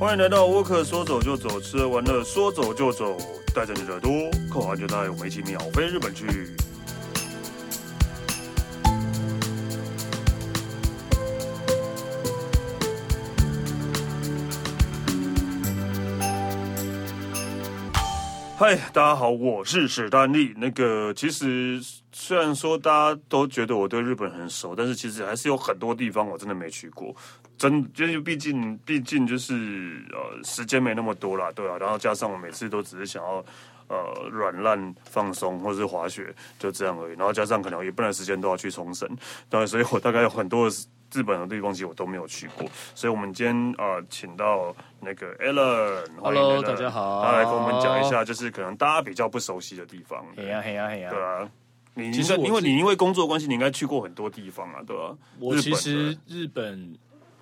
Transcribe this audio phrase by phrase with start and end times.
[0.00, 3.18] 欢迎来到沃克，说走就走，吃喝玩乐说走就走，
[3.54, 4.10] 带着你的耳朵
[4.50, 6.24] 扣好安全带，我们一起秒飞日本去。
[18.56, 20.54] 嗨，大家好，我是史丹利。
[20.56, 21.78] 那个，其实
[22.12, 27.14] 虽然说大家都觉得我对日本很熟，但是其实还是有很多地方我真的没去过。
[27.60, 31.76] 真就是毕竟，毕竟就是呃，时间没那么多了，对啊。
[31.78, 33.44] 然后加上我每次都只是想要
[33.86, 37.16] 呃软烂放松或者是滑雪，就这样而已。
[37.18, 39.06] 然后加上可能一半的时间都要去冲绳，
[39.50, 40.70] 对，所以我大概有很多
[41.12, 42.66] 日本的地方其实我都没有去过。
[42.94, 50.24] 所以我们今天呃，请到那个 Alan，Hello，大家好，他来跟我们讲一下，就是可能大家比较不熟悉的地方。
[50.34, 51.46] 嘿呀嘿呀嘿呀，对啊。
[51.92, 55.14] 你其实因为你因为工作关系，你应该去过很多地方啊，对吧？
[55.38, 56.96] 我其实日本。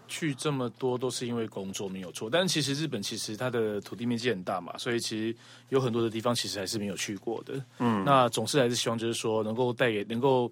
[0.09, 5.37] 去这么多都是因为工作没有错，但其实日本其实它的土地面积很大嘛，所以其实
[5.69, 7.63] 有很多的地方其实还是没有去过的。
[7.79, 10.51] 嗯，那总是还是希望就是说能够带给能够，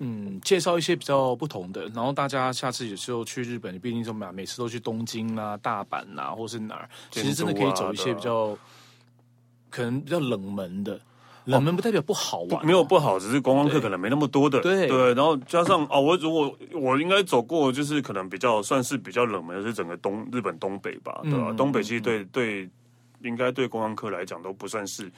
[0.00, 8.58] 嗯，介绍一些比较不同的，然后大家下次有时候去日本，你毕竟说嘛，每次都去东京啊、大阪啊，或是哪儿，其实真的可以走一些比较
[9.70, 11.00] 可能比较冷门的。
[11.44, 14.60] 冷门不代表不好玩，啊哦，没有不好，只是观光客可能没那么多的。
[14.60, 21.48] 对对，然后加上哦，我如果我应该走过，就是可能比较算是比较冷门的是整个东日本东北吧，对吧？
[21.50, 22.68] 嗯、东北其实对对，
[23.22, 25.10] 应该对观光客来讲都不算是，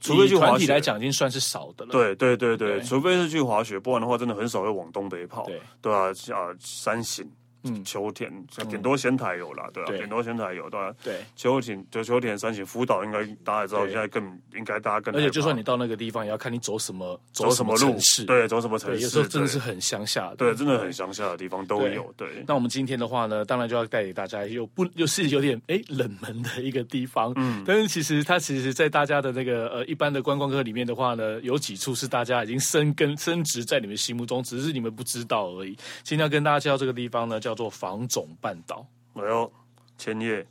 [0.00, 1.92] 除非去滑雪来讲已经算是少的了。
[1.92, 5.44] 对对对对，对除非是去滑雪，不然的话真的很少会往东北跑。
[5.44, 7.28] 对对啊，啊山形。
[7.66, 8.30] 嗯，秋田
[8.68, 9.86] 顶多仙台有啦，对啊？
[9.98, 10.94] 顶多仙台有，对吧？
[11.02, 14.22] 对，秋田就秋田、山形、福岛，应该大家也知道，现在更
[14.54, 15.14] 应该大家更。
[15.14, 19.00] 而且就算你到那个地方，也要看你走什么走什么路，对，走什么城市。
[19.00, 22.12] 有时候真的是很乡下的，对，真的很乡下的地方都有。
[22.16, 27.32] 对，那我们今天的话呢，当然就要带给大家又不 又是有点哎冷门的一个地方。
[27.36, 35.76] 嗯，但是其实它其实，在大家的那个呃一般的观光客里面的话呢，有几处是大家已经生根深植在你们心目中，只是你们不知道而已。
[36.02, 39.50] 今天要跟大家介绍这个地方呢，叫做房总半岛，哎呦，
[39.96, 40.46] 千叶。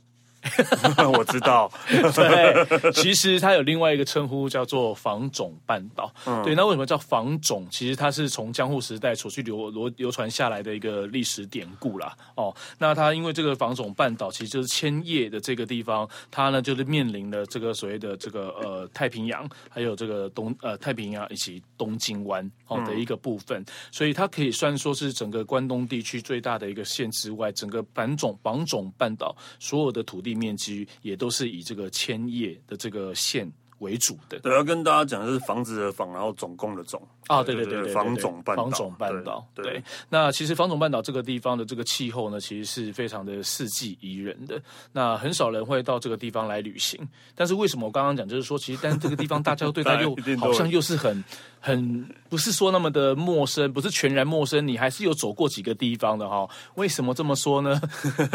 [1.12, 6.12] 我知道，对，其实它有另外一个称呼叫做房总半岛。
[6.26, 7.66] 嗯，对，那为什么叫房总？
[7.70, 12.16] 其实它是从江户时代所去流流流传下来的一个历史典故啦。
[12.34, 34.38] 哦，那它因为这个房总半岛其实就是千叶的这个地方，它呢就是面临了这个所谓的这个呃太平洋，还有这个东呃太平洋以及东京湾哦的一个部分，嗯，所以它可以算说是整个关东地区最大的一个县之外，整个房总房总半岛所有的土地面积也都是以这个千叶的这个县为主的。
[34.40, 37.00] 对，要跟大家讲的是房子的房，然后总共的总。
[37.26, 39.44] 啊，对对对对，房总半岛，房总半岛。
[39.52, 44.60] 对，那其实房总半岛这个地方的这个气候呢，其实是非常的四季宜人的。
[44.92, 47.00] 那很少人会到这个地方来旅行。
[47.34, 51.24] 但是为什么我刚刚讲，就是说，其实但是这个地方大家对它 又好像又是很
[51.58, 56.48] 很不是说那么的陌生，不是全然陌生，你还是有走过几个地方的哈。
[56.76, 57.80] 为什么这么说呢？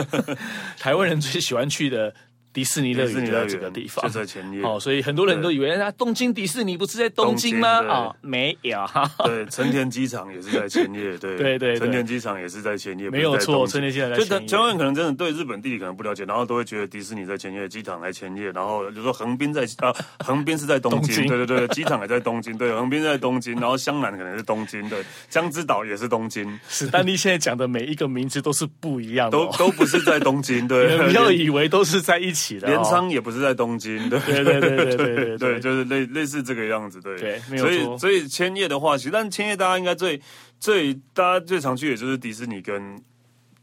[0.77, 2.13] 台湾人最喜欢去的。
[2.53, 4.61] 迪士尼乐园就在这个地方，就在前夜。
[4.63, 7.69] 哦，所以很多人都以为啊，东京迪士尼不是在东京吗？
[7.87, 8.79] 啊、哦，没有。
[9.23, 11.17] 对，成田机场也是在前夜。
[11.17, 13.65] 对对对，成田机场也是在前夜，没有错。
[13.65, 14.47] 成田机场在千叶。
[14.47, 21.25] 就台湾人可能真的对日本地理可能不了解，然后都会觉得迪士尼在前夜，机场在前夜，然后就说横滨在 啊，横滨是在东京。
[21.27, 22.57] 对对对，机场也在东京。
[22.57, 24.87] 对，横滨在东京，然后湘南可能是东京。
[24.89, 26.59] 对，江之岛也是东京。
[26.67, 30.67] 史丹利现在讲的每一个名字都是不一样的，都都不是在东京。
[30.67, 32.40] 对，不要以为都是在一起。
[32.61, 37.17] 镰仓也不是在东京，对对对对对对对，就是类类似这个样子，对。
[37.17, 37.63] 对，没有。
[37.63, 40.21] 所以所以千叶的话，其实但千叶大家应该最
[40.59, 43.01] 最大家最常去，也就是迪士尼跟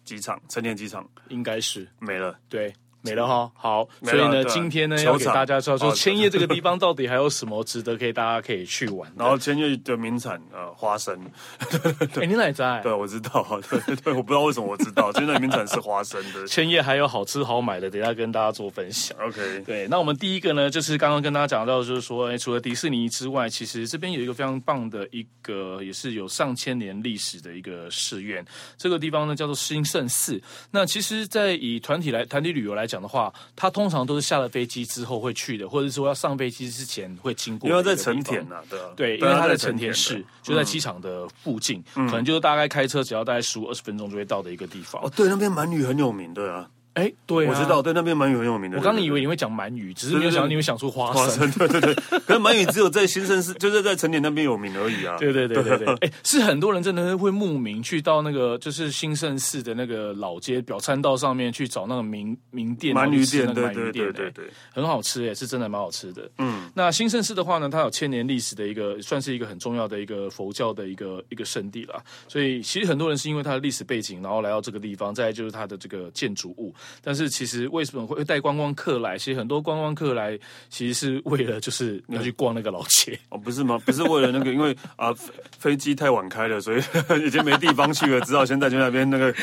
[0.05, 2.73] 机场，成田机场应该是没了，对。
[3.01, 9.11] 没了哈，好，所以呢，今天呢要给大家知道说，千叶这个地方到底还有什么值得可以大家可以去玩。
[9.17, 11.19] 然后千叶的名产呃花生，
[12.21, 12.81] 哎，你哪在？
[12.83, 16.47] 对，我知道，对对，我不知道为什么我知道，千叶的名产是花生的。
[16.47, 19.17] 千叶还有好吃好买的，等下跟大家做分享。
[19.21, 28.45] OK，对，那我们第一个呢，就是刚刚跟大家讲到，就是说，哎，除了迪士尼之外，其实这边有一个非常棒的一个，也是有上千年历史的一个寺院。
[28.77, 30.43] 这个地方呢叫做兴圣寺。
[30.73, 32.99] 那其实，在以团体来团体旅游来讲。
[32.99, 37.71] 的话，他通常都是下了飞机之后会去的，或者说要上飞机之前会经过。
[37.71, 45.01] 因为在成田呐，对啊，对，因为他在成田市，就在机场的附近，可能就是大概开车只要大概十五二十分钟就会到的一个地方。
[45.01, 46.69] 哦，对，那边鳗鱼很有名，对啊。
[46.99, 48.77] 哎，对、啊，我知道，对那边鳗鱼很有名的。
[48.77, 51.49] 我刚刚以为你会讲鳗鱼，只是没有想到你会想出花生。
[51.53, 55.17] 对对对，可是鳗鱼只有在新生市，就是在成田那边有名而已啊。
[55.19, 66.29] 对对对对对，哎，是很多人真的会慕名去到那个就是新盛市的那个老街表参道上面去找那个名名店鳗鱼店，对对对对对，很好吃哎，是真的蛮好吃的。
[66.39, 72.03] 嗯，那新盛市的话呢，它有千年历史的一个，算是一个很重要的一个佛教的一个一个圣地了。
[72.27, 77.69] 所以其实很多人是因为它的历史背景，然后来到这个地方，再来就是它的这个建筑物，但是其实。
[77.69, 79.19] 为什么会带观光客来？
[79.19, 80.39] 其实很多观光客来，
[80.71, 83.79] 其实是为了就是要去逛那个老街 哦，不是吗？
[83.85, 85.15] 不是为了那个，因为 啊
[85.59, 86.83] 飞机太晚开了，所以
[87.25, 89.35] 已经没地方去了，只好先在去那边那个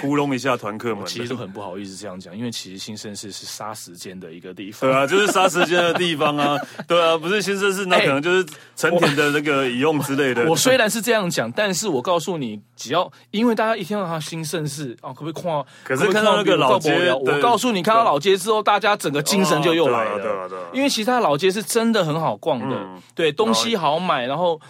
[0.00, 1.06] 糊弄一下团客们。
[1.06, 4.90] 其实都很不好意思这样讲，因为其实新盛市是杀时间的一个地方。
[4.90, 6.58] 对啊，就是杀时间的地方啊。
[6.88, 8.46] 对啊，不是新盛市，那可能就是
[8.76, 10.44] 成田的那个乙用之类的。
[10.44, 15.64] 我，我虽然是这样讲，但是我告诉你，只要因为大家一听到他新盛世啊，可不可以看？
[15.84, 20.18] 可是看到那个老街，我告诉你，看到老街之后，大家整个精神就又来了。
[20.18, 24.60] 对啊，对啊，因为其实他老街是真的很好逛的，对，东西好买，然后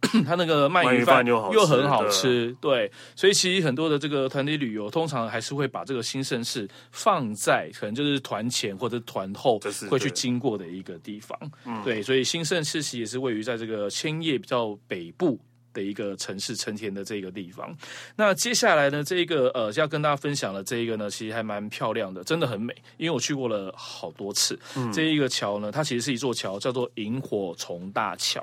[0.26, 11.38] 他那个鳗鱼饭又很好吃，对，所以其实很多的这个团体旅游，通常还是会把这个新盛市放在可能就是团前或者团后会去经过的一个地方，
[11.84, 15.38] 对，所以新盛市其实也是位于在这个千叶比较北部。
[15.72, 17.76] 的一个城市成田的这个地方，
[18.16, 24.58] 那接下来呢，这一个呃，要跟大家分享的这一个呢，其实还蛮漂亮的，真的很美，因为我去过了好多次。
[24.76, 28.40] 嗯、这一个桥呢，它其实是一座桥，叫做萤火虫大桥。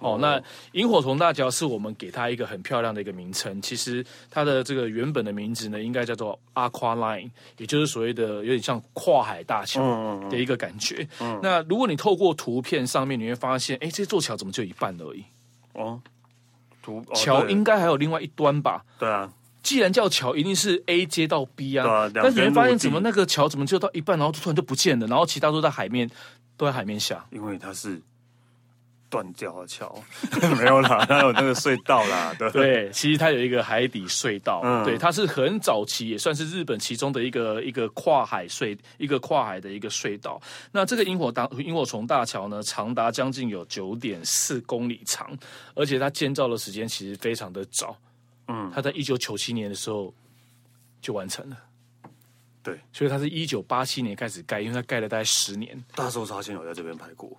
[0.00, 0.40] 哦，哦，那
[0.72, 3.60] 萤火虫大桥是我们给它一个很漂亮的一个名称。
[3.60, 9.80] 其实它的这个原本的名字呢，应该叫做 Aqua Line，也就是所谓的有点像跨海大桥
[10.30, 11.06] 的一个感觉。
[11.20, 15.24] 嗯嗯嗯、那如果你透过图片上面，你会发现，哎，这座桥怎么就一半而已？
[15.72, 16.00] 哦。
[17.14, 18.84] 桥应该还有另外一端吧？
[18.98, 19.30] 对啊，
[19.62, 21.88] 既然叫桥，一定是 A 接到 B 啊。
[21.88, 26.08] 啊但是你会发现，怎么那个桥怎么就到一半，然后突然就不见了，然后其他都在海面，
[26.56, 27.24] 都在海面下。
[27.30, 28.00] 因为它是。
[29.10, 29.94] 断掉的桥
[30.58, 32.34] 没有啦， 它有那个隧道啦。
[32.38, 40.40] 对，对，其实它有一个海底隧道，嗯、对，它是很早期，也算是日本其中的一个一个跨海隧，一个跨海的一个隧道。
[40.72, 45.36] 那这个萤火大萤火虫大桥呢，长达将近有九点四公里长，
[45.74, 47.96] 而且它建造的时间其实非常的早，
[48.48, 50.12] 嗯，它在一九九七年的时候
[51.00, 51.56] 就完成了。
[52.62, 55.82] 对，所以它是一九八七年开始盖，因为它盖了大概十年。
[55.94, 57.30] 大搜查线有在这边拍过。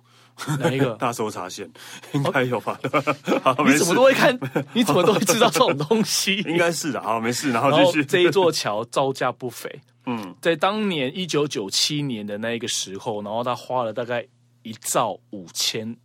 [0.60, 1.70] 哪一个 大搜查线
[2.12, 2.78] 应该有吧？
[3.42, 4.38] 好，你怎么都会看？
[4.72, 6.36] 你怎么都会知道这种东西？
[6.46, 7.00] 应该是的。
[7.02, 7.52] 好，没事。
[7.52, 8.04] 然后继续。
[8.04, 9.80] 这一座桥造价不菲。
[10.06, 14.26] 嗯，在当年一九九七年的那一个时候，然后他花了大概
[14.62, 15.96] 一兆五千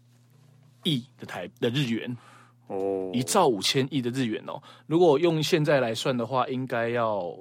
[0.84, 2.16] 亿的台的日元。
[2.68, 4.62] 哦，一兆五千亿的日元哦。
[4.88, 7.38] 如果用现在来算的话，应该要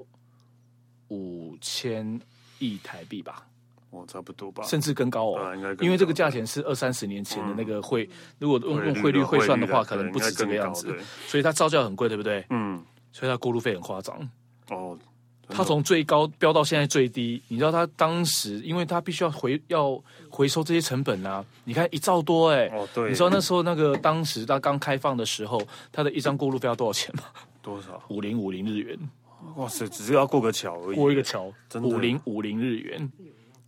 [1.09, 2.21] 五千
[2.59, 3.47] 亿台币吧。
[3.95, 8.11] 哦，差不多吧，甚至更高哦，啊、因为这个价钱是二三十年前的那个汇，嗯、
[8.41, 10.95] 如果用用汇率汇算的话，可能不止这个样子，
[11.27, 12.45] 所以它造价很贵，对不对？
[12.51, 12.83] 嗯，
[13.13, 14.29] 所以它过路费很夸张。
[14.71, 14.99] 哦，
[15.49, 25.61] 它从最高飙到现在最低，你知道它当时，因为它必须要回要回收这些成本啊，你看一兆多哎，哦对，你知道那时候那个当时它刚开放的时候，
[25.93, 27.25] 它的一张过路费要多少钱吗？
[27.63, 28.03] 多少？
[28.09, 28.99] 五零五零日元。
[29.57, 31.53] 哇塞，只是要过个桥而已，过一个桥，
[31.83, 33.13] 五零五零日元。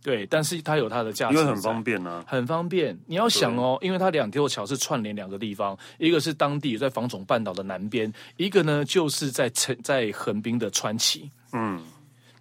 [0.07, 2.97] 对，但是它有它的价值，因为很方便啊，很方便。
[3.07, 11.29] 你要想哦，因为它两条桥是串联两个地方，一个是当地在防总半岛的南边，一个呢就是在城在横滨的川崎。
[11.51, 11.83] 嗯，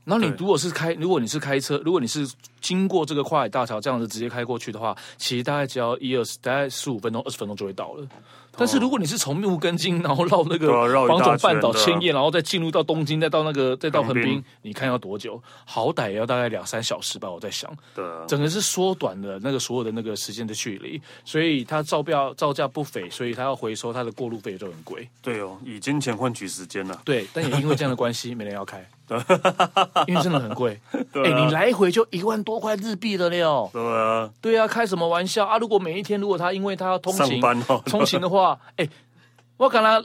[0.05, 2.25] 然后你如果是开，如果你是开车，如果你是
[2.61, 8.07] 经过这个跨海大桥这样子直接开过去的话，其实大概只要一二十，大概十五分钟、二十分钟就会到了。
[8.57, 10.69] 但是如果你是从木根津，然后绕那个
[11.07, 15.41] 房总半岛千叶，然后再进入到东京，再到那个再到横滨，你看要多久？
[15.65, 17.71] 好歹也要大概两三小时吧，我在想。
[17.95, 25.09] 对，整个是缩短了那个所有的那个时间的距离，所以它造标造价不菲，所以它要回收它的过路费就很贵。
[25.23, 27.01] 对哦，以金钱换取时间了。
[27.05, 28.85] 对，但也因为这样的关系，没人要开。
[29.07, 29.17] 对，
[30.09, 30.81] 因为真的很贵。
[30.91, 33.71] 哎，你来回就一万多块日币的了。
[33.73, 35.59] 对啊，对啊，开什么玩笑啊？
[35.59, 37.41] 如果每一天，如果他因为他要通勤
[37.85, 38.46] 通勤的话，
[38.77, 38.89] 哎，
[39.57, 40.03] 我刚才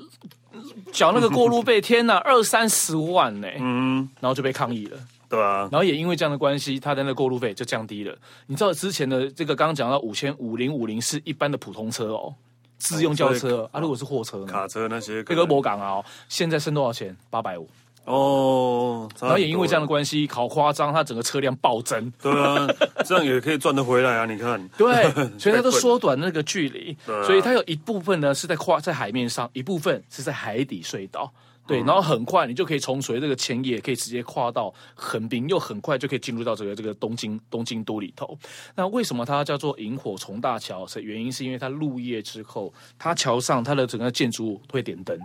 [0.92, 3.48] 缴那个过路费，天哪， 二三十万呢。
[3.60, 4.98] 嗯，然后就被抗议了。
[5.30, 8.14] 对啊，然后也因为这样的关系，他的那个过路费就降低了。
[8.48, 12.34] 你知道之前的这个刚刚讲到五千五零五零是一般的普通车哦，
[12.78, 13.80] 自用轿车啊。
[13.80, 14.46] 如果是货车呢？
[14.46, 17.16] 卡车那些，那个摩港啊，现在剩多少钱？
[17.30, 17.70] 八百五。
[18.06, 22.12] 哦，然后也因为这样的关系，好夸张，它整个车辆暴增。
[22.22, 22.68] 对啊，
[23.06, 24.26] 这样也可以赚得回来啊！
[24.26, 25.04] 你看，对，
[25.38, 31.32] 所以它都缩短那个距离， 所以它有一部分呢是在跨在海面上，一部分是在海底隧道。
[31.68, 38.38] 对，然后很快你就可以从所谓这个千叶可以直接跨到横滨，又很快就可以进入到这个这个东京东京都里头。
[38.76, 40.86] 那为什么它叫做萤火虫大桥？
[40.88, 45.18] 是原因是因为它入夜之后，它桥上它的整个建筑物会点灯，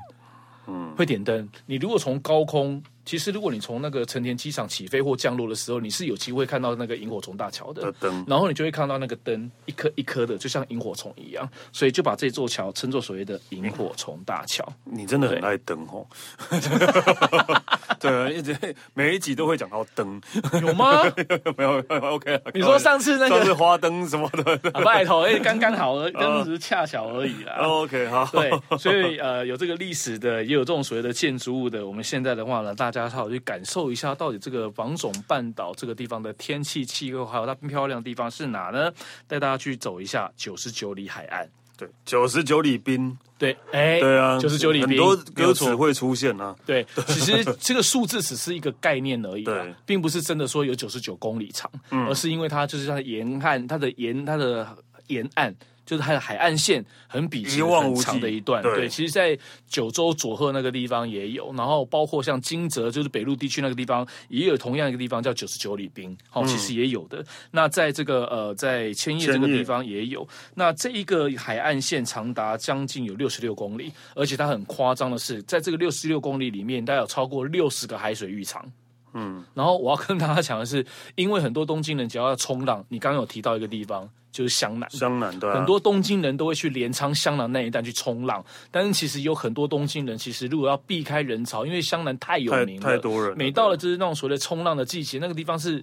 [0.67, 1.49] 嗯，会点灯。
[1.67, 2.83] 你如果从高空。
[3.07, 14.67] 其实，如果你从那个成田机场起飞或降落的时候，你是有机会看到那个萤火虫大桥的灯，然后你就会看到那个灯一颗一颗的，就像萤火虫一样，所以就把这座桥称作所谓的萤火虫大桥。
[14.83, 16.05] 你真的很爱灯哦，
[18.01, 18.57] 对啊，一直
[18.93, 20.21] 每一集都会讲到灯，
[20.61, 21.05] 有吗？
[21.57, 22.43] 没有，OK。
[22.55, 27.55] 你说上次那个是花灯什么的，拜托，哎，刚刚好， 灯只是恰巧而已啦。
[27.61, 32.96] OK，好，对，所以呃，有这个历史的，也有这种所谓的建筑物的，我们现在的话呢，大。
[32.97, 38.91] 大家好，去感受一下，到底这个王总半岛这个地方的天气、气候，还有它漂亮的地方是哪呢？
[39.29, 41.47] 带大家去走一下九十九里海岸。
[41.77, 43.15] 对，九十九里滨。
[43.37, 46.57] 对，哎，对啊，九十九里滨，很多歌词会出现啊。
[46.65, 54.67] 对，其实这个数字只是一个概念而已，对，并不是真的说有九十九公里长，嗯，而是因为它就是它的沿岸，它的沿，它的
[55.09, 55.55] 沿岸。
[55.87, 59.39] 就是它的海岸线很笔直很长的一段，对，对，其实，在
[59.69, 67.25] 九州佐贺那个地方也有，然后包括像金泽，就是北陆地区那个地方，也有同样一个地方叫九十九里滨，好、嗯，其实也有的。
[67.53, 70.27] 那在这个呃，在千叶这个地方也有。
[70.55, 78.69] 那这一个海岸线长达将近有六十六公里，而且它很夸张的是，在这个六十六公里里面，大概有超过六十个海水浴场。
[79.17, 84.09] 嗯，然后我要跟大家讲的是，因为很多东京人只要要冲浪，你刚刚有提到一个地方。
[84.33, 95.83] 就是湘南，湘南对、啊，很多东京人都会去镰仓、湘南那一带去冲浪，但是其实有很多东京人，其实如果要避开人潮，因为湘南太有名了，太，太多人了，每到了就是那种所谓的冲浪的季节，那个地方是。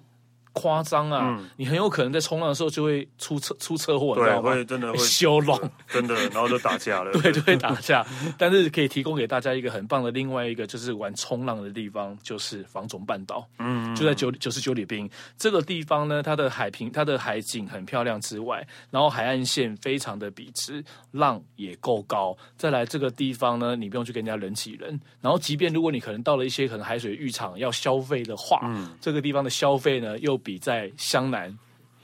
[0.53, 1.36] 夸张啊！
[1.38, 4.51] 嗯、你很有可能在冲浪的时候就会出车出车祸，你知道吗？
[4.51, 7.12] 会真的会 修浪，真的，然后就打架了。
[7.19, 8.05] 对，就会打架。
[8.38, 13.43] 但是可以提供给大家一个很棒的另外一个就是玩冲浪的地方，就是防总半岛。
[13.57, 22.38] 嗯，就在九九十九里滨这个地方呢，它的海平、它的海景很漂亮之外，然后海岸线非常的笔直，浪也够高。
[22.55, 25.00] 再来这个地方呢，你不用去跟人家人挤人。
[25.19, 30.39] 然后，即便如果你可能到了一些可能海水浴场要消费的话，嗯，这个地方的消费呢又。
[30.43, 31.57] 比在湘南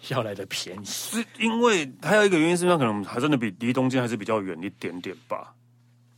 [0.07, 5.53] 要来的便宜，是因为还有一个原因，是因为可能还真的比离东京还是比较远一点点吧。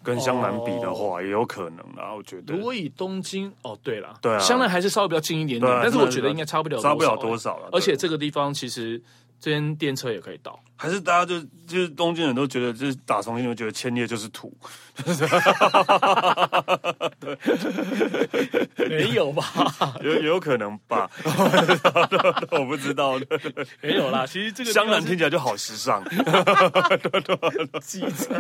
[0.04, 2.56] 跟湘南比的话，哦、也有可能啊，我觉得。
[2.56, 7.70] 如果以东京，哦，对了，对啊，湘南还是稍微比较近一点点，啊、但是我觉得应该差不了，差不了多少了。
[7.72, 9.02] 而且这个地方其实。
[9.44, 14.56] 这边电车也可以到，还是大家就就是东京人都觉得，就是打从心里觉得千叶就是土，
[18.88, 19.44] 没有吧？
[20.04, 21.10] 有有可能吧？
[22.52, 23.20] 我不知道，
[23.82, 24.26] 没有啦。
[24.28, 26.04] 其实这个香兰听起来就好时尚，
[27.82, 28.36] 机车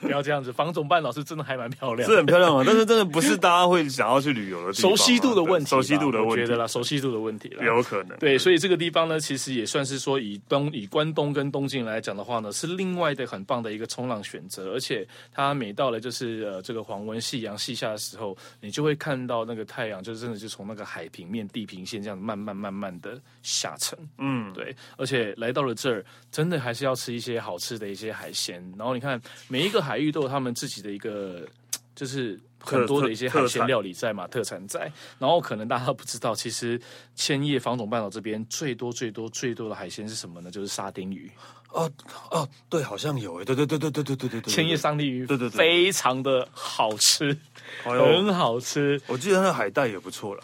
[0.00, 0.52] 不要这样子。
[0.52, 2.64] 房总办老师真的还蛮漂亮，是很漂亮嘛。
[2.66, 8.18] 但是真的不是大家会想要去旅游的地方，熟悉度的问题，熟悉度的问题，我觉得啦，熟悉度的问题有可能。
[8.18, 10.08] 对，所以这个地方呢，其实也算是说。
[10.08, 31.46] 说以东以关东跟东京来讲的话呢，是另外的很棒的一个冲浪选择，而且它每到了就是呃这个黄昏夕阳西下的时候，你就会看到那个太阳，就真的就从那个海平面地平线这样慢慢慢慢的下沉，嗯，对，而且来到了这儿，真的还是要吃一些好吃的一些海鲜，然后你看每一个海域都有他们自己的一个
[31.94, 32.38] 就是。
[32.60, 36.80] 很多的一些海鲜料理在嘛，特产在，然后可能大家不知道，其实
[37.14, 40.50] 千叶房总半岛这边最多最多最多的海鲜是什么呢？
[40.50, 41.30] 就是沙丁鱼。
[41.70, 41.90] 哦
[42.30, 44.52] 哦，对，好像有诶，对对对对对对对对对。
[44.52, 47.36] 千叶沙丁鱼，对对对，非常的好吃，
[47.84, 48.98] 很好吃。
[49.06, 50.42] 我记得它的海带也不错了。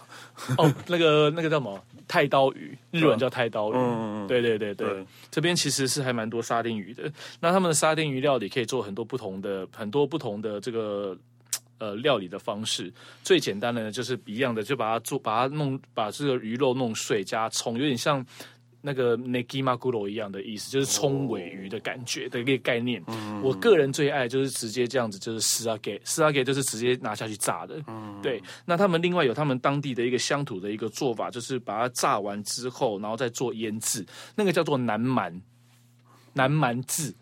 [0.58, 1.82] 哦，那个那个叫什么？
[2.06, 3.74] 太刀鱼，日文叫太刀鱼。
[3.74, 7.10] 嗯嗯，对对对对，这边其实是还蛮多沙丁鱼的。
[7.40, 11.16] 那他们的沙丁鱼料理可以做很多不同的，很多不同的这个。
[11.78, 18.24] 呃，料理的方式最简单的呢，就是一样的，就把它做，把它弄，把这个鱼肉弄碎，加葱，有点像
[18.80, 23.02] 那个 negimaguro 一样的意思，就是葱尾鱼的感觉的一个概念。
[23.08, 27.82] 嗯、我个人最爱就是直接这样子，就是素扬げ，素扬げ就是直接拿下去炸的。
[27.86, 35.42] 嗯、对，那他们另外有他们当地的一个乡土的一个做法，就是把它炸完之后，然后再做腌制，那个叫做南蛮，
[36.34, 37.12] 南蛮渍。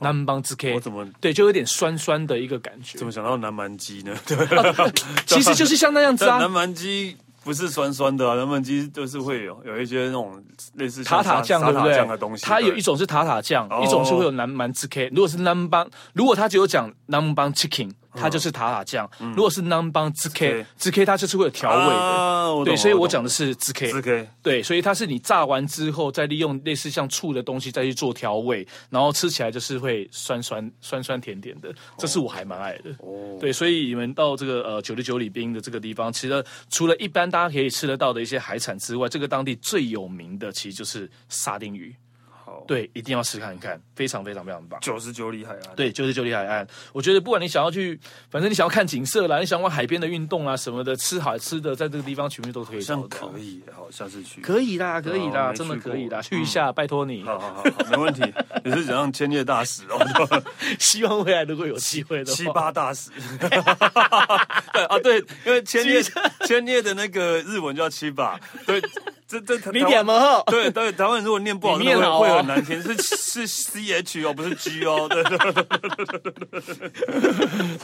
[0.00, 2.98] 南蛮之 K，我怎么对，就有点酸酸的一个感觉。
[2.98, 4.14] 怎么想到南蛮鸡呢？
[4.26, 4.36] 对，
[5.26, 6.38] 其实就是像那样子啊。
[6.38, 10.42] 南蛮鸡不是酸酸的啊，南蛮鸡就是会有有一些那种
[10.74, 11.88] 类似塔塔酱，对不对？
[11.88, 12.44] 塔塔酱的东西。
[12.44, 15.08] 它有一种是塔塔酱，一种是会有南蛮之 K。
[15.14, 21.94] 如果是南蛮，如果他只有讲南蛮 chicken，它就是塔塔酱；如果是 nambang ZK ZK，它就是会有调味的。
[21.94, 24.26] 啊、对，所以我讲的是 ZK ZK。
[24.42, 31.72] 对，所以它是你炸完之后，再利用类似像醋的东西再去做调味，然后吃起来就是会酸酸酸酸甜甜的。
[31.98, 32.90] 这是我还蛮爱的。
[33.00, 41.94] 哦，对，所以你们到这个呃九十九里滨的这个地方，其实除了一般大家可以吃得到的一些海产之外，这个当地最有名的其实就是沙丁鱼。
[42.66, 44.78] 对，一定要试看一看，非常非常非常棒。
[44.80, 46.66] 九十九里海岸，对，九十九里海岸。
[46.92, 47.98] 我觉得不管你想要去，
[48.30, 52.80] 反正你想要看景色啦，你想玩海边的运动啊什么的，吃好吃的，在这个地方全部都可以。
[52.80, 54.40] 像可以，好，下次去。
[54.40, 57.22] 可以啦，可以啦，真的可以啦，去一下，拜托你。
[57.22, 58.22] 好好好，没问题。
[58.64, 60.42] 你是怎样千叶大使哦？
[60.78, 63.10] 希望未来如果有机会的话，七八大使。
[63.40, 66.02] 对啊，对，因为千叶
[66.46, 68.82] 千叶的那个日文叫七八，对。
[69.28, 70.40] 这这你点吗？
[70.46, 76.30] 对对，台湾人如果念不好，念会会很难听，是是 C H 哦，不是 G 哦，对对对对对对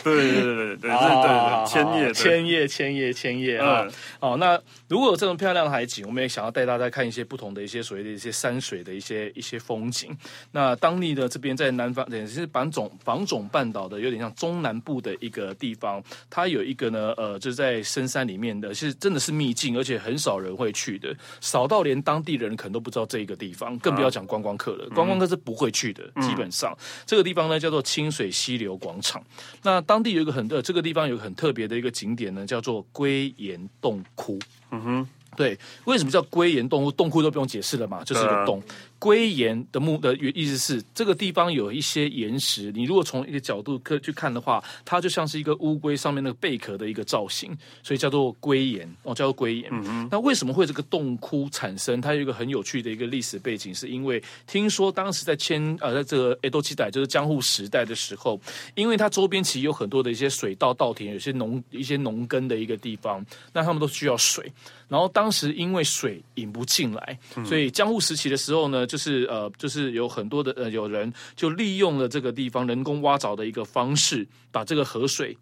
[0.03, 3.87] 对对对对，千叶千叶千叶千叶啊！
[4.21, 4.57] 哦，那
[4.89, 10.17] 如果有这种漂亮的海景，我们也想要带大家看一些不同的一些所谓的一些山水的一些一些风景。
[10.53, 16.01] 那当地的这边在南方，也是板总榜总半岛的，有点像中南部的一个地方。
[16.31, 21.13] 它有一个呢，呃，就是在深山里面的，是真的是秘境，而且很少人会去的。
[21.41, 24.89] 少到连当地人可能都不知道这一个地方，更不要讲观光客了。
[24.91, 29.23] 观光客是不会去的，基本上这个地方呢叫做清水溪流广场。
[29.63, 34.39] 那当地有一个很呃，这个地方有个很特别的一个景点呢，叫做龟岩洞窟。
[34.71, 35.09] 嗯哼。
[35.35, 36.93] 对，为什么叫龟岩洞窟？
[36.93, 38.63] 洞窟都不用解释了嘛，就是一个洞。
[39.03, 47.51] 龟岩的目的意思是，这个地方有一些岩石，你如果从一个角度可去看的话，它就像是一个乌龟上面那个贝壳的一个造型，
[47.83, 49.69] 所以叫做龟岩哦，叫做龟岩。
[49.73, 50.09] 嗯嗯。
[50.09, 52.01] 那为什么会这个洞窟产生？
[52.01, 58.41] 它有一个很有趣的一个历史背景，是因为听说当时在千呃，在这个江都时代，就是江户时代的时候，
[58.77, 64.53] 因为它周边其实有很多的一些水稻、稻田，有些农一些农耕的一个地方，那他们都需要水。
[64.89, 75.35] 然后当时因为水引不进来，所以江户时期的时候呢，就是呃，就是有很多的呃，有人就利用了这个地方人工挖凿的一个方式，把这个河水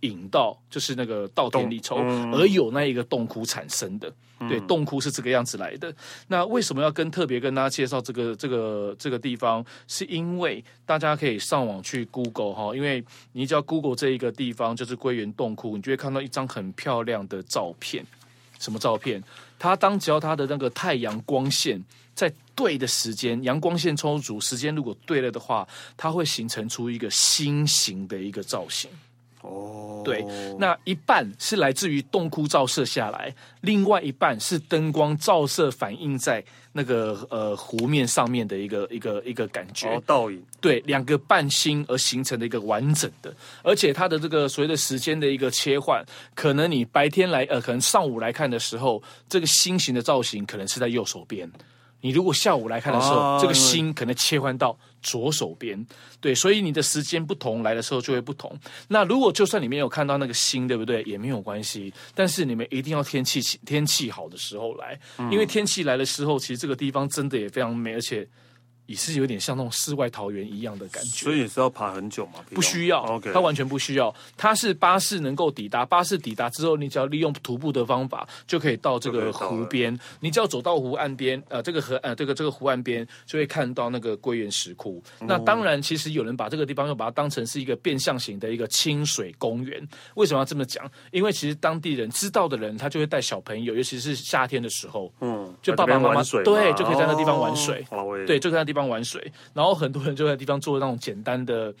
[0.00, 1.96] 引到就是那个稻田里头，
[2.34, 4.12] 而有那一个洞窟产生的。
[4.46, 5.90] 对，洞窟是这个样子来的。
[6.26, 9.64] 那为什么要跟特别跟大家介绍这个这个这个地方？
[9.86, 18.04] 是因为大家可以上网去 Google 哈，因为你只要 Google 这一个地方就是归元洞窟，你就会看到一张很漂亮的照片。
[18.58, 19.24] 什么照片？
[19.58, 21.82] 它当只要它的那个太阳光线
[22.14, 25.66] 在对的时间，阳光线充足，时间如果对了的话，
[25.96, 28.90] 它会形成出一个心形的一个造型。
[29.42, 30.24] 哦，对，
[30.58, 39.88] 那一半是来自于洞窟照射下来，另外一半是灯光照射反映在那个呃湖面上面的一个一个一个感觉。
[39.88, 40.42] 哦，倒影。
[40.60, 51.48] 对，两个半星而形成的一个完整的，而且它的这个随着时间的一个切换，可能你白天来呃，可能上午来看的时候，这个心形的造型可能是在右手边。
[52.00, 55.86] 你如果下午来看的时候，啊、这个星可能切换到左手边，
[56.20, 58.56] 对，所以你的时间不同，来的时候就会不同。
[58.88, 61.02] 那如果就算你没有看到那个星，对不对？
[61.02, 61.92] 也没有关系。
[62.14, 68.26] 但是你们一定要天气天气好的时候来，嗯、因为天气来的时候，其实这个地方真的也非常美，而且。
[68.88, 72.40] 也是有点像那种世外桃源一样的感觉，所以也是要爬很久吗？
[72.54, 74.12] 不需要，OK，它完全不需要。
[74.34, 79.96] 它是巴士能够抵达，巴士抵达之后，你只要利用徒步的方法，就可以到这个湖边。
[80.20, 85.02] 你只要走到湖岸边，呃，这个河，呃，这个这个湖岸边，就会看到那个龟岩石窟。
[85.20, 89.86] 嗯、那当然，其实有人把这个地方又把它当成是一个变相型的一个清水公园。
[90.14, 90.90] 为什么要这么讲？
[91.12, 98.77] 因为其实当地人知道的人，他就会带小朋友，尤其是夏天的时候，嗯，就爸爸妈妈对，就可以在那地方玩水，哦、对，就在那地方。
[98.86, 101.72] 玩水，然后很多人就在地方做那种简单的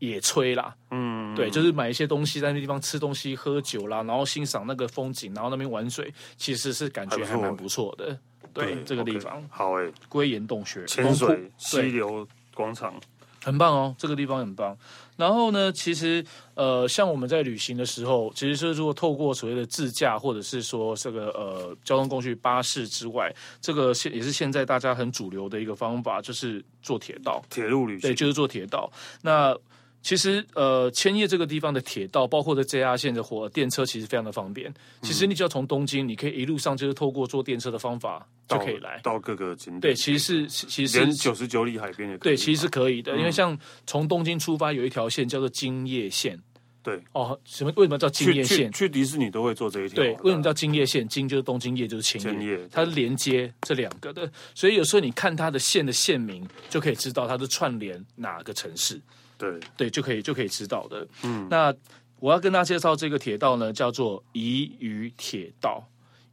[0.00, 8.18] 野炊啦，嗯，对，就是买一些东西在那地方吃东西、喝酒啦，然后欣赏那个风景，然后那边玩水，其实是感觉还蛮不错的。
[8.52, 12.94] 对，这个地方好诶，龟岩洞穴、潜水溪流广场。
[13.42, 14.76] 很棒哦，这个地方很棒。
[15.16, 16.24] 然后呢，其实
[16.54, 28.10] 呃，像我们在旅行的时候，其实是如果透过所谓的自驾，或者是说这个呃交通工具巴士之外，这个现也是现在大家很主流的一个方法，就是坐铁道、铁路旅行。
[28.10, 28.90] 对，就是坐铁道。
[29.22, 29.56] 那
[30.04, 34.72] 其实，呃，千叶这个地方的铁道，包括的 JR 线的火电车，其实非常的方便。
[35.00, 39.80] 其实你只要从东京，你可以一路上就是透过坐电车的方法就可以来到，到各个景点。
[39.80, 42.18] 对，其实是其实连九十九里海边也。
[42.18, 46.38] 对，其实是可以的，因为像从东京出发有一条线叫做京叶线。
[46.82, 47.72] 对，哦，什么？
[47.76, 48.70] 为什么叫京叶线？
[48.70, 49.96] 去迪士尼都会坐这一条。
[49.96, 51.08] 对，为什么叫京叶线？
[51.08, 54.30] 京就是东京叶，就是千叶，它是连接这两个的。
[54.54, 59.00] 所以有时候你看它的线的线名，就可以知道它是串联哪个城市。
[59.50, 61.06] 对对，就可以就可以知道的。
[61.22, 61.74] 嗯，那
[62.20, 65.82] 我要跟大家介绍这个铁道呢，叫做宜于铁道。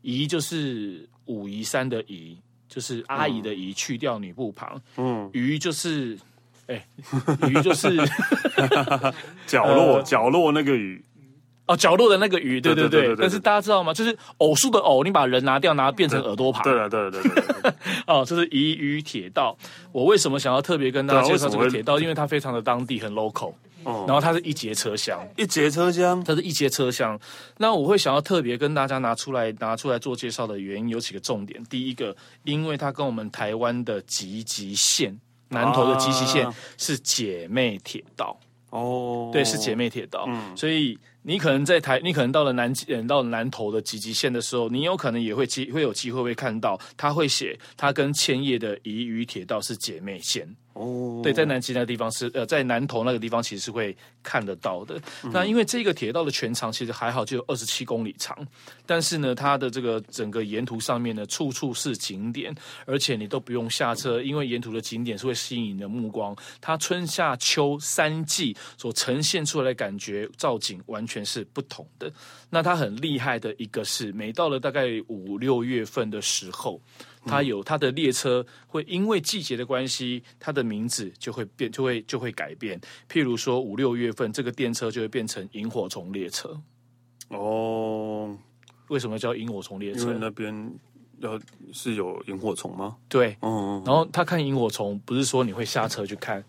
[0.02, 4.82] 宜就是武夷山的夷，就是阿姨的姨，去掉女部旁。
[4.97, 6.17] 嗯，鱼就是，
[6.65, 6.88] 哎，
[7.47, 7.95] 鱼就是
[9.45, 11.04] 角落 角落那个宇。
[11.67, 13.93] 哦，角落的那个鱼，对对对，但是大家知道吗？
[13.93, 16.62] 就是偶数的偶，你把人拿掉，拿变成耳朵旁。
[16.63, 17.74] 对了，对对对对。
[18.08, 19.56] 哦，这是宜宇铁道。
[19.93, 22.00] 我为什么想要特别跟大家介绍这个铁道？
[22.00, 23.54] 因为它非常的当地，很 local。
[23.84, 27.17] 哦然后它是一节车厢，一节车厢，它是一节车厢。
[27.58, 31.63] 那我会想要特别跟大家拿出来拿出来做介绍的原因有几个重点。
[31.69, 35.17] 第一个，因为它跟我们台湾的集集线
[35.50, 36.47] 南投的集集线
[36.78, 38.38] 是姐妹铁道。
[38.71, 40.26] 哦，对，是姐妹铁道。
[40.28, 40.97] 嗯，所以。
[41.24, 50.56] 你可能在台，你可能到了南极，到了南投的集集线的时候，你有可能也会机会有机会会看到，他会写他跟千叶的宜宇铁道是姐妹线。
[50.74, 54.98] 哦，对，在南极那个地方是呃，在南投那个地方其实是会看得到的。
[55.22, 58.38] 嗯、那因为这个铁道的全长其实还好，就有二十七公里长，
[58.86, 62.56] 但是呢，它的这个整个沿途上面呢，处处是景点，
[62.86, 66.34] 而且你都不用下车，因为沿途的景点是会吸引你的目光。
[66.62, 72.12] 它春夏秋三季所呈现出来的感觉造景完全是不同的。
[72.50, 76.80] 那它很厉害的一个是，每到了大概五六月份的时候。
[77.24, 82.82] 它有它的列车会因为季节的关系，它的名字就会变，就会就会改变。
[83.08, 86.60] 譬如说五六月份，这个电车就会变成萤火虫列车。
[87.28, 88.36] 哦，
[88.88, 90.00] 为什么叫萤火虫列车？
[90.02, 90.74] 因为那边
[91.19, 91.39] 要
[91.71, 92.97] 是有萤火虫吗？
[93.08, 93.84] 对，嗯。
[93.86, 96.43] 然后他看萤火虫，不是说你会下车去看。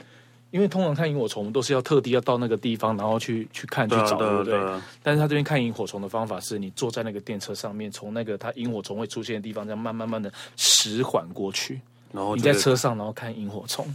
[0.52, 4.60] 因为通常看萤火虫都是要特地要到那个地方，然后去去看去找，对不对？
[5.02, 11.80] 但是他这边看萤火虫的方法是你坐在那个电车上面，从那个它萤火虫会出现的地方，这样慢慢慢的驶缓过去。
[12.12, 13.86] 然后你在车上，然后看萤火虫。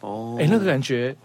[0.00, 1.16] 哦，哎，那个感觉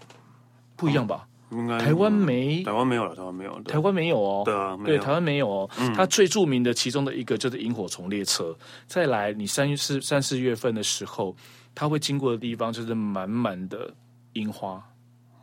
[0.76, 1.26] 不一样吧？
[1.50, 4.42] 应该台湾没，台湾没有了，台湾没有，台湾没有哦。
[4.44, 5.68] 对啊，对，台湾没有哦。
[5.96, 8.56] 它最著名的其中的一个就是萤火虫列车。
[8.86, 11.34] 再来，你三四三四月份的时候，
[11.74, 13.92] 它会经过的地方就是满满的。
[14.36, 14.82] 樱花，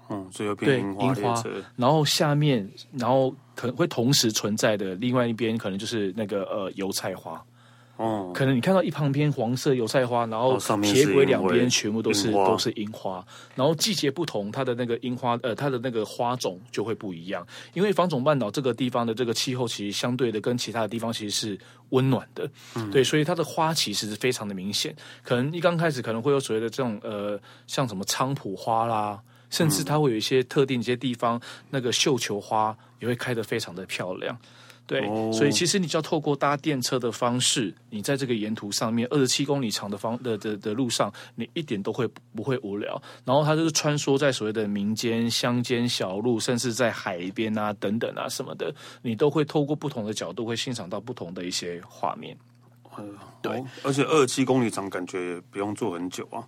[0.09, 1.43] 嗯，所以又变樱花，花。
[1.75, 7.43] 然后下面，然后可能会同时存在的另外一边，可能就是那个呃油菜花，
[8.33, 13.23] 可能你看到一旁边黄色油菜花，然后铁轨两边全部都是都是樱花，
[13.55, 24.95] 然后季节不同，它的那个樱花呃它的那个花种就会不一样，因为房总半岛这个地方的这个气候其实相对的跟其他的地方其实是温暖的，嗯、对，所以它的花其实是非常的明显。
[25.21, 34.35] 可能一刚开始可能会有所谓的这种呃，像什么菖蒲花啦，甚至它会有一些特定一些地方，那个绣球花也会开得非常的漂亮。
[34.85, 43.01] 对，哦、所以其实你就要透过搭电车的方式，你在这个沿途上面二十七公里长的方的的的路上，你一点都会不会无聊。
[43.23, 52.37] 然后它就是穿梭在所谓的民间乡间小路，甚至在海边啊等等啊什么的，你都会透过不同的角度，会欣赏到不同的一些画面。
[52.97, 56.43] 嗯、对，而且二十七公里长，感觉也不用坐很久啊，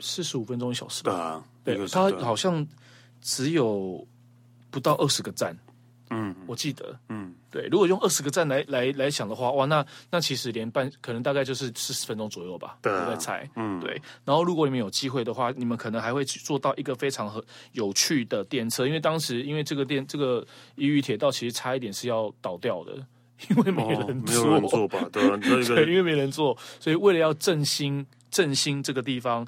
[0.00, 1.42] 四十五分钟一小时吧。
[1.64, 2.64] 对啊，对，它好像
[3.22, 4.06] 只有
[4.70, 5.56] 不到二十个站。
[6.10, 13.90] 嗯，我记得，嗯，对，如果用二十个站来来来想的话，哇，那那其实连半可能大概就是四十分钟左右吧，对啊，我在猜，嗯，对。
[14.24, 17.42] 然后如果你们有机会的话，你们可能还会去坐到一个非常很
[17.72, 20.44] 有趣的电车，因为当时因为这个电这个
[20.74, 22.94] 宜宇铁道其实差一点是要倒掉的，
[23.48, 24.98] 因为没人没有人坐吧？
[25.12, 29.46] 对啊，对，因为没人坐，所以为了要振兴振兴这个地方，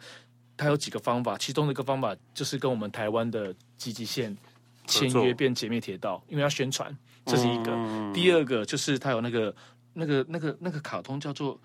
[0.56, 4.36] 它有几个方法，其中的一个方法就是跟我们台湾的积极线。
[4.86, 7.72] 签约变姐妹铁道，因为要宣传，这是一个。
[7.72, 9.54] 嗯、第二个就是它有那个、
[9.94, 11.58] 那个、那个、那个卡通叫做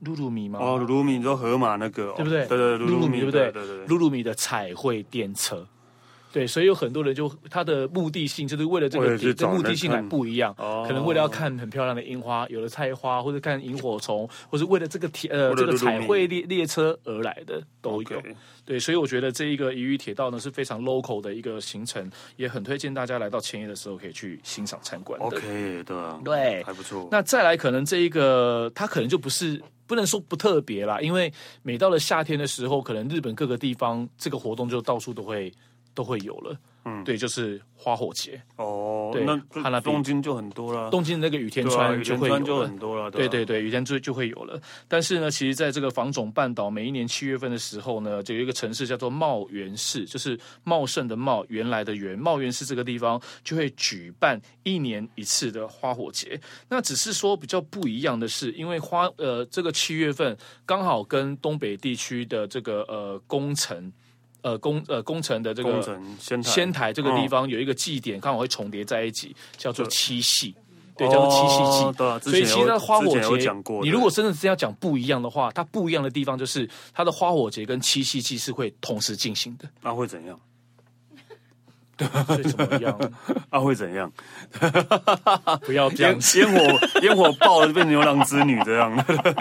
[0.00, 0.58] 露露米吗？
[0.60, 2.46] 哦，露露米，你说河马那个、哦，对不对？
[2.46, 3.52] 对对，露露米对不对？
[3.52, 5.66] 对对对，露露米的彩绘电车。
[6.34, 10.52] 对，所以有很多人就他的目的性就是为了这个点，这目的性还不一样，
[10.84, 18.22] 可能为了要看很漂亮的樱花，有了菜花，或者看萤火虫，或者为了这个铁呃这个彩绘列列车而来的都有。
[18.64, 25.26] 对，所以我觉得这一个宜宇铁道呢是非常 local 的一个行程，也很推荐大家来到千叶的时候可以去欣赏参观的。
[25.26, 27.06] OK，对啊，对，还不错。
[27.12, 35.52] 那再来可能这一个它可能就不是不能说不特别啦，因为每到了夏天的时候，可能日本各个地方这个活动就到处都会。
[35.94, 44.60] 都会有了，嗯，对，就是花火节哦，对，那东京就很多了，东京那个雨天川就会有就很多了，对对对，雨天就就会有了。
[44.88, 56.40] 但是呢，其实在这个房总半岛，每一年七月份的时候呢，就有一个城市叫做茂原市，就是茂盛的茂，原来的原，茂原市这个地方就会举办一年一次的花火节。
[56.68, 63.92] 那只是说比较不一样的是，因为花呃这个七月份刚好跟东北地区的这个呃工程。
[64.44, 65.82] 呃工呃工程的这个
[66.20, 70.54] 仙台仙台这个地方有一个祭典，刚好会重叠在一起，叫做七夕。
[70.96, 72.30] 对，叫做七夕祭。
[72.30, 73.52] 所以其实它花火节，
[73.82, 79.68] 你如果真的是要讲不一样的话，它不一样的地方就是它的花火节跟七夕祭是会同时进行的。
[79.82, 80.38] 那会怎样？
[81.96, 83.12] 对，所以怎么样？
[83.50, 84.10] 啊会怎样？
[85.64, 88.96] 不要这样，烟火烟火爆了就变牛郎织女这样。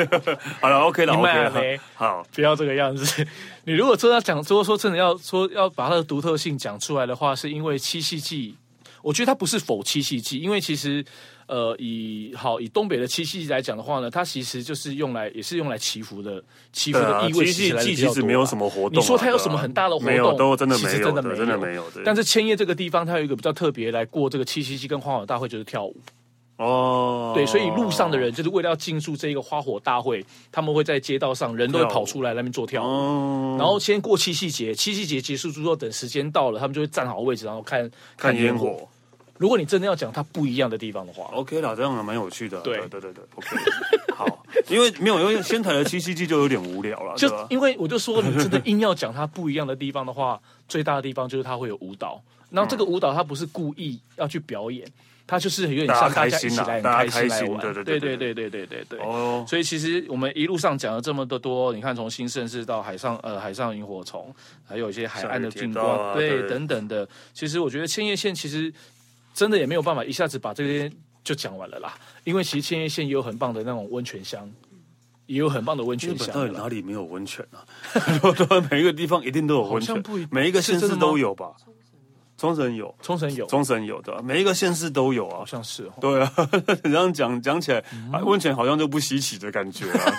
[0.61, 1.33] 好了，OK 了，OK
[1.75, 1.79] 了。
[1.95, 3.25] 好，不要这个样子。
[3.65, 8.55] 你如果真的讲，说说真的要说要把它的独特性讲出来的话，是因为七夕祭，
[9.01, 11.03] 我觉得它不是否七夕祭，因为其实。
[11.47, 18.99] 呃，以好以东北的七夕来讲的话呢，它其实就是用来也是用来祈福的，祈福的意味其实、啊、其实没有什么活动、啊。
[18.99, 20.05] 你说它有什么很大的活动？
[20.05, 21.83] 没有，都真的没有，其实真的没有，真的没有。
[22.05, 25.95] 但是千叶这个地方，它有一个比较特别来过这个七夕节跟花火大会，就是跳舞。
[26.57, 38.87] 哦，对，所以路上的人就是为了要进入这一个花火大会，他们会在街道上人都会跑出来那边做跳舞，哦、然后先过七夕节，七夕节结束之后，等时间到了，他们就会站好位置，然后看看烟火。
[39.37, 42.61] 如果你真的要讲它不一样的地方的话，OK 啦，这样还蛮有趣的。
[42.61, 43.49] 对对对对，OK。
[44.15, 52.21] 好，因为没有，因为仙台的七夕祭就有点无聊了，就因为我就说，你真的硬要讲它不一样的地方的话，最大的地方就是它会有舞蹈。
[52.51, 54.87] 然后这个舞蹈它不是故意要去表演，
[55.25, 57.59] 它就是有点像大家一起来很开心来玩。
[57.59, 58.99] 对对对对对对对对。
[58.99, 59.43] 哦。
[59.47, 64.31] 所以其实我们一路上讲了这么的多，你看从新盛市到海上呃海上萤火虫，
[64.63, 67.09] 还有一些海岸的景观，对等等的。
[67.33, 68.71] 其实我觉得千叶县其实。
[69.33, 70.91] 真的也没有办法一下子把这些
[71.23, 71.93] 就讲完了啦，
[72.23, 74.49] 因为其实千叶县也有很棒的那种温泉乡，
[75.25, 76.33] 也有很棒的温泉乡。
[76.33, 77.65] 到底哪里没有温泉啊？
[78.69, 81.53] 每一个地方一定都有温泉，每一个县市都有吧？
[82.43, 85.89] 冲绳有，冲绳有，冲绳有的，每一个县市都有啊，好像是。
[86.01, 86.29] 对啊，
[86.83, 87.81] 你这样讲讲起来，
[88.25, 90.11] 温泉好像就不稀奇的感觉啊。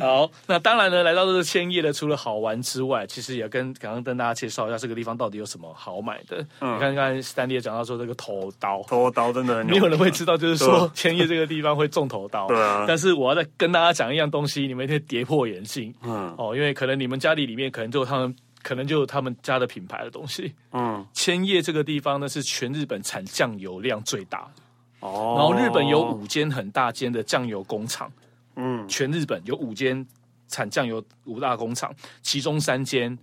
[0.04, 6.38] 好，那当然呢，来到这个千叶的，除了好玩之外，其实也跟刚刚跟大家介绍一下这个地方到底有什么好买的。
[6.38, 12.48] 你看，刚才史丹利也讲到说这个头刀，头刀真的没有人会知道，就是说千叶这个地方会中头刀。
[12.48, 12.84] 对啊。
[12.88, 15.94] 但是我要再跟大家讲一样东西，你们一定跌破眼镜。
[16.02, 16.34] 嗯。
[16.36, 18.34] 哦，因为可能你们家里里面可能就他们。
[18.66, 20.52] 可能就有他们家的品牌的东西。
[20.72, 24.62] 嗯，千叶这个地方呢，是全日本产酱油量最大的。
[25.06, 28.10] 哦，然后日本有五间很大间的酱油工厂。
[28.56, 30.04] 嗯，全日本有五间
[30.48, 33.16] 产酱油五大工厂，其中三间。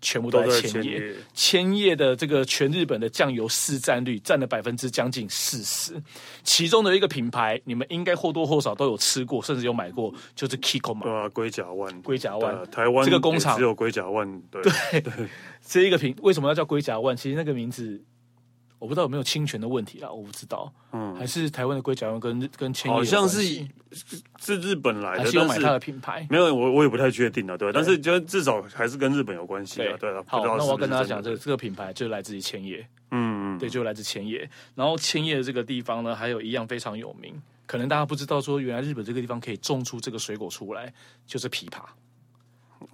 [0.00, 6.00] 全部都在千叶，千叶的这个全日本的酱油市占率占了百分之将近四十，
[6.42, 11.02] 其中的一个品牌，你们应该或多或少都有吃过，甚至有买过，就是 Kikkoman。
[11.02, 14.42] 对啊，龟甲万，龟甲万，台湾这个工厂只有龟甲万。
[14.50, 14.62] 对
[15.00, 15.12] 对，
[15.66, 17.16] 这一个品为什么要叫龟甲万？
[17.16, 18.02] 其实那个名字。
[18.80, 23.42] 我不知道有没有侵权的问题啦，我不知道，嗯，还是台湾的龟甲用跟跟千叶好像是
[24.40, 26.26] 是日本来的，还是有买它的品牌？
[26.30, 30.10] 没有，我我也不太确定了，对，但是就至少还是跟日本有关系的，对。
[30.26, 34.48] 好，那我要跟大家讲，这个这个品牌就来自于千叶，嗯嗯，对，就来自千叶。
[34.74, 40.90] 然后千叶的这个地方呢，还有一样非常有名，可能大家不知道，说原来日本这个地方可以种出这个水果出来，
[41.26, 41.82] 就是枇杷。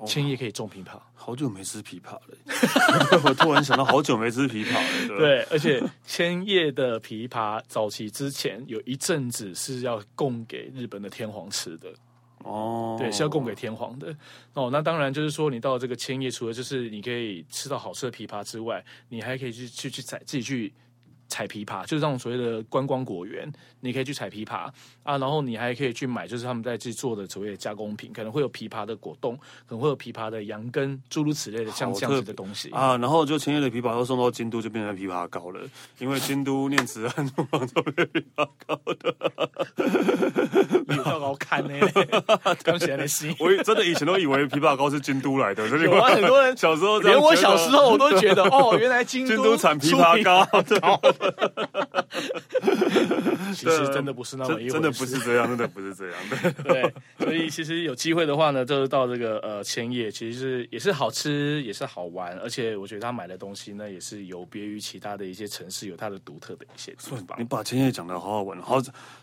[0.06, 3.20] 千叶可以种枇杷，好久没吃枇杷了。
[3.24, 5.08] 我突然想到，好久没吃枇杷了。
[5.08, 11.92] 对，对，而且千叶的枇杷早期之前有一阵子是要供给日本的天皇吃的。
[12.38, 14.14] 哦，对，是要供给天皇的。
[14.54, 20.72] 哦，那当然就是说，你到这个千叶，除了就是你可以吃到好吃的枇杷之外，你还可以去去去采自己去。
[21.28, 24.68] 采枇杷就是这种所谓的观光果园，你可以去采枇杷
[25.02, 29.36] 啊，然后你还可以去买，就是他们在制作的所谓的加工品，可能会有枇杷的果冻，
[29.66, 32.96] 可能会有枇杷的羊羹，诸如此类的像这样子的东西啊。
[32.96, 35.60] 然后就千叶的枇杷都送到京都，就变成枇杷膏了，
[35.98, 39.14] 因为京都念慈庵厨房都是枇杷膏的，
[40.86, 41.74] 枇杷膏看呢，
[42.62, 50.46] 刚起来的心，我真的以前都以为枇杷膏是京都来的，有啊，很多人小时候连我小时候我都觉得哦，原来京 京都产枇杷膏。
[53.54, 56.52] 其实真的不是那么一回事，真的不是这样，真的不是这样的。
[56.64, 67.38] 对，所以其实有机会的话呢，就是到这个呃千叶，其实是也是好吃，也是好玩，而且我觉得他买的东西呢，也是有别于其他的一些城市，有它的独特的一些地方。
[67.38, 68.82] 你把千叶讲的好好玩，好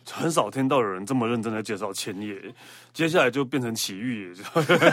[0.09, 2.35] 很少听到有人这么认真的介绍千叶。
[2.93, 4.33] 接下来就变成奇遇，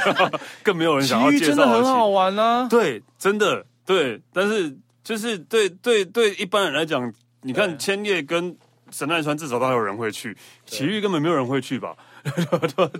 [0.62, 1.46] 更没有人想要介绍。
[1.46, 2.66] 真的很好玩啊！
[2.68, 4.76] 对，真的对，但是。
[5.02, 8.56] 就是对对对，一般人来讲，你看千叶跟
[8.90, 10.36] 神奈川，至少都有人会去，
[10.66, 11.96] 埼玉根本没有人会去 吧？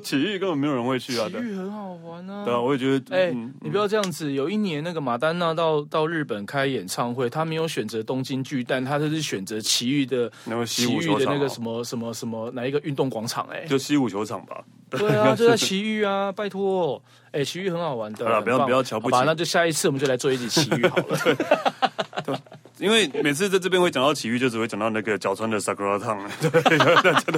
[0.03, 1.29] 埼玉根本没有人会去啊！
[1.29, 2.43] 埼玉很好玩啊！
[2.45, 3.15] 对啊，我也觉得。
[3.15, 4.33] 哎，你不要这样子。
[4.33, 13.47] 有一年那个马丹娜到到日本开演唱会，他没有选择东京巨蛋，他就是选择埼玉的那个的那个什么什么什么哪一个运动广场？
[13.53, 14.65] 哎，就西武球场吧。
[14.91, 18.25] 对啊， 就在奇遇啊，拜托，哎，奇遇很好玩的。
[18.25, 19.15] 好了，不要不要瞧不起。
[19.15, 21.19] 好吧，那就下一次我们就来做一集奇遇好了。
[22.27, 22.37] 对，
[22.79, 26.29] 因为每次在这边会讲到奇遇，就只会讲到那个角川的 Sakura Town。
[26.41, 26.79] 对对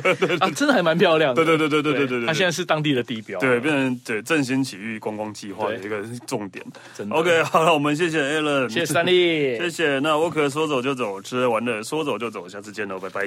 [0.03, 1.45] 对对对，真的还蛮漂亮的。
[1.45, 6.65] 对对对对对对对，它现在是当地的地标，对，变成对振兴奇遇观光计划的一个重点。
[6.97, 7.15] 真的。
[7.15, 9.99] OK，好了，我们谢谢 Alan，谢谢三立，谢谢。
[10.01, 13.23] 那我可说走就走，吃完了说走就走，下次见喽，拜拜。